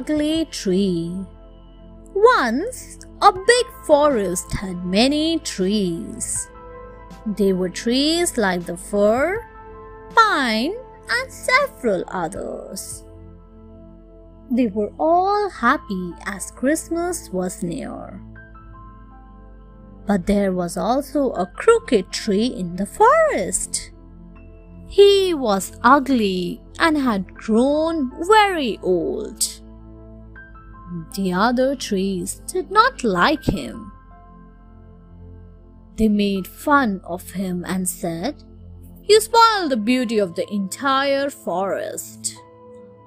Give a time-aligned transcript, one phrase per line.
[0.00, 1.14] ugly tree.
[2.14, 6.48] Once, a big forest had many trees.
[7.36, 9.44] They were trees like the fir,
[10.16, 10.72] pine,
[11.10, 13.04] and several others.
[14.50, 18.22] They were all happy as Christmas was near.
[20.06, 23.90] But there was also a crooked tree in the forest.
[24.88, 29.59] He was ugly and had grown very old.
[31.14, 33.92] The other trees did not like him.
[35.96, 38.42] They made fun of him and said,
[39.02, 42.34] You spoil the beauty of the entire forest.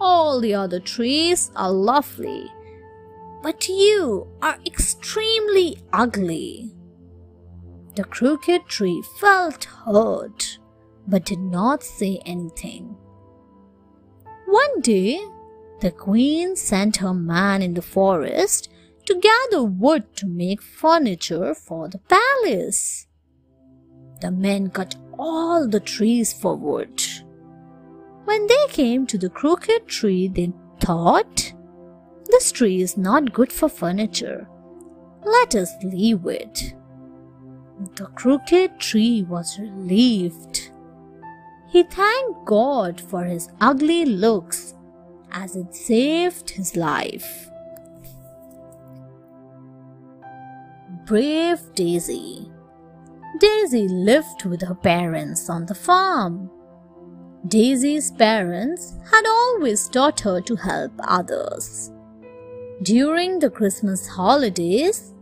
[0.00, 2.50] All the other trees are lovely,
[3.42, 6.72] but you are extremely ugly.
[7.96, 10.58] The crooked tree felt hurt
[11.06, 12.96] but did not say anything.
[14.46, 15.20] One day,
[15.80, 18.70] the queen sent her man in the forest
[19.06, 23.06] to gather wood to make furniture for the palace.
[24.20, 27.02] The men cut all the trees for wood.
[28.24, 31.52] When they came to the crooked tree, they thought,
[32.30, 34.46] This tree is not good for furniture.
[35.24, 36.74] Let us leave it.
[37.96, 40.70] The crooked tree was relieved.
[41.68, 44.74] He thanked God for his ugly looks
[45.32, 47.48] as it saved his life.
[51.06, 52.50] Brave Daisy
[53.40, 56.50] Daisy lived with her parents on the farm.
[57.48, 61.90] Daisy's parents had always taught her to help others.
[62.82, 65.14] During the Christmas holidays,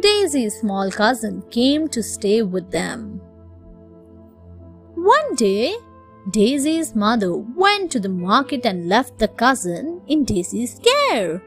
[0.00, 3.20] Daisy's small cousin came to stay with them.
[4.94, 5.76] One day,
[6.30, 11.40] Daisy's mother went to the market and left the cousin in Daisy's care.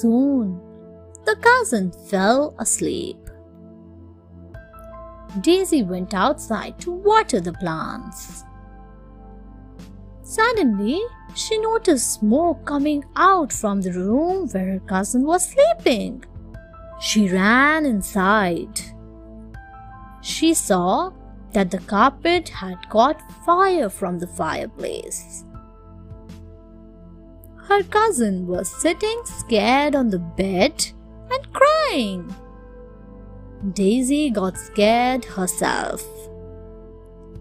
[0.00, 0.60] Soon,
[1.24, 3.16] the cousin fell asleep.
[5.40, 8.44] Daisy went outside to water the plants.
[10.22, 11.00] Suddenly,
[11.34, 16.24] she noticed smoke coming out from the room where her cousin was sleeping.
[17.00, 18.80] She ran inside.
[20.20, 21.12] She saw
[21.52, 25.44] that the carpet had caught fire from the fireplace.
[27.68, 30.92] Her cousin was sitting scared on the bed
[31.30, 32.34] and crying.
[33.72, 36.04] Daisy got scared herself.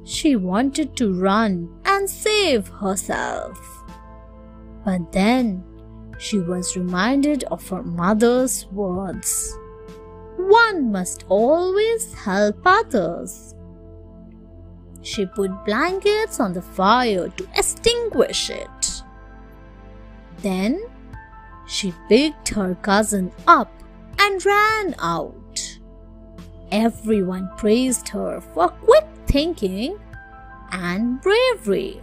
[0.03, 3.59] She wanted to run and save herself.
[4.85, 5.63] But then
[6.19, 9.57] she was reminded of her mother's words.
[10.38, 13.55] One must always help others.
[15.01, 19.03] She put blankets on the fire to extinguish it.
[20.38, 20.81] Then
[21.67, 23.72] she picked her cousin up
[24.19, 25.79] and ran out.
[26.72, 30.00] Everyone praised her for quick thinking
[30.72, 32.00] and bravery.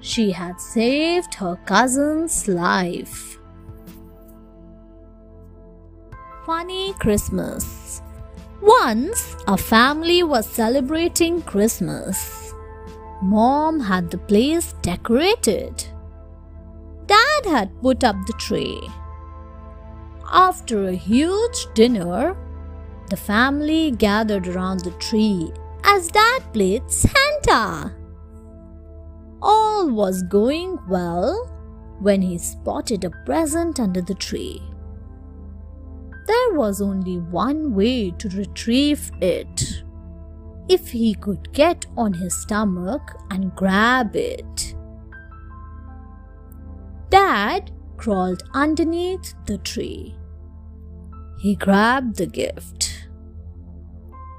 [0.00, 3.38] She had saved her cousin's life.
[6.46, 7.79] Funny Christmas
[8.62, 12.54] once, a family was celebrating Christmas.
[13.22, 15.84] Mom had the place decorated.
[17.06, 18.80] Dad had put up the tree.
[20.32, 22.36] After a huge dinner,
[23.08, 25.52] the family gathered around the tree
[25.84, 27.92] as Dad played Santa.
[29.42, 31.50] All was going well
[31.98, 34.62] when he spotted a present under the tree.
[36.30, 39.82] There was only one way to retrieve it.
[40.68, 43.02] If he could get on his stomach
[43.32, 44.76] and grab it.
[47.08, 50.14] Dad crawled underneath the tree.
[51.40, 53.08] He grabbed the gift.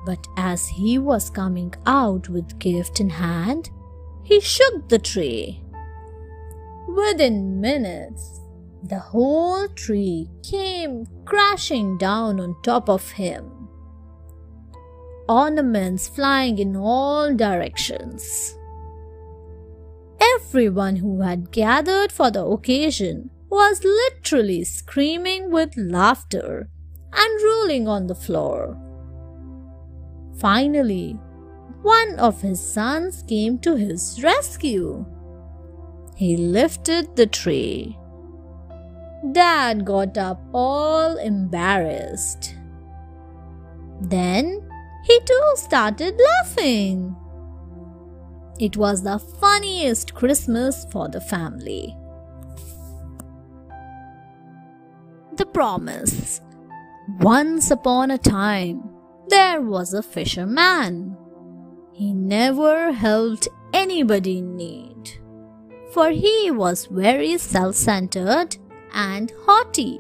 [0.05, 3.69] But as he was coming out with gift in hand,
[4.23, 5.61] he shook the tree.
[6.87, 8.40] Within minutes,
[8.83, 13.69] the whole tree came crashing down on top of him.
[15.29, 18.57] Ornaments flying in all directions.
[20.35, 26.69] Everyone who had gathered for the occasion was literally screaming with laughter
[27.13, 28.77] and rolling on the floor.
[30.39, 31.19] Finally,
[31.81, 35.05] one of his sons came to his rescue.
[36.15, 37.97] He lifted the tree
[39.29, 42.55] Dad got up all embarrassed.
[44.01, 44.67] Then
[45.03, 47.15] he too started laughing.
[48.59, 51.95] It was the funniest Christmas for the family.
[55.35, 56.41] The Promise.
[57.19, 58.89] Once upon a time,
[59.29, 61.15] there was a fisherman.
[61.93, 65.19] He never helped anybody in need,
[65.93, 68.57] for he was very self centered
[68.93, 69.97] and haughty.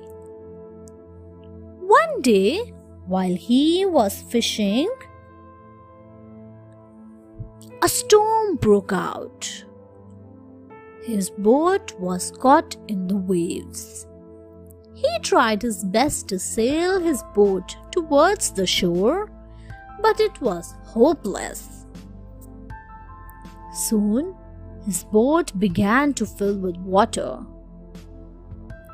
[1.79, 2.73] One day,
[3.05, 4.89] while he was fishing,
[7.81, 9.65] a storm broke out.
[11.03, 14.07] His boat was caught in the waves.
[14.93, 19.31] He tried his best to sail his boat towards the shore,
[19.99, 21.87] but it was hopeless.
[23.73, 24.35] Soon,
[24.85, 27.39] his boat began to fill with water.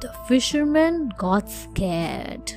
[0.02, 2.54] The fisherman got scared.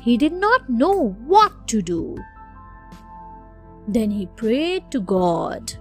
[0.00, 2.16] He did not know what to do.
[3.88, 5.74] Then he prayed to God,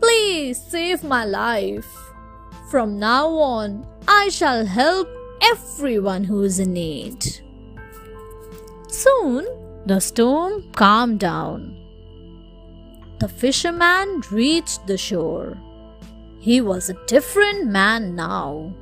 [0.00, 1.88] Please save my life.
[2.70, 5.08] From now on, I shall help
[5.42, 7.24] everyone who is in need.
[8.88, 9.46] Soon,
[9.86, 11.74] the storm calmed down.
[13.20, 15.58] The fisherman reached the shore.
[16.38, 18.72] He was a different man now.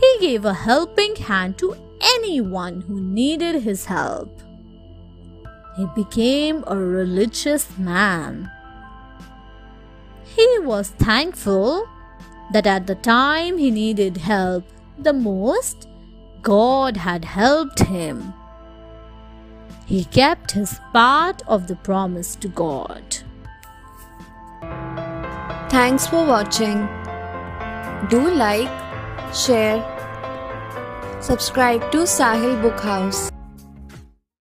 [0.00, 4.42] He gave a helping hand to anyone who needed his help.
[5.76, 8.50] He became a religious man.
[10.24, 11.86] He was thankful
[12.52, 14.64] that at the time he needed help
[14.98, 15.88] the most,
[16.42, 18.32] God had helped him.
[19.86, 23.18] He kept his part of the promise to God.
[25.70, 26.88] Thanks for watching.
[28.08, 28.85] Do like,
[29.34, 29.80] share,
[31.20, 33.35] subscribe to Sahil Book House.